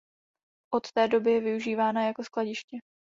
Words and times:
Od 0.73 0.91
té 0.91 1.07
doby 1.07 1.31
je 1.31 1.41
využívána 1.41 2.05
jako 2.07 2.23
skladiště. 2.23 2.77